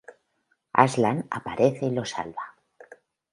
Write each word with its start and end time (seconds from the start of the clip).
Aslan 0.73 1.27
aparece 1.29 1.85
y 1.85 1.91
lo 1.91 2.03
salva. 2.05 2.55